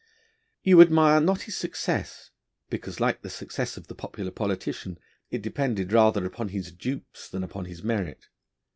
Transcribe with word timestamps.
You 0.63 0.81
admire 0.81 1.21
not 1.21 1.43
his 1.43 1.55
success, 1.55 2.31
because, 2.71 2.99
like 2.99 3.21
the 3.21 3.29
success 3.29 3.77
of 3.77 3.85
the 3.85 3.93
popular 3.93 4.31
politician, 4.31 4.97
it 5.29 5.43
depended 5.43 5.93
rather 5.93 6.25
upon 6.25 6.49
his 6.49 6.71
dupes 6.71 7.29
than 7.29 7.43
upon 7.43 7.65
his 7.65 7.83
merit. 7.83 8.27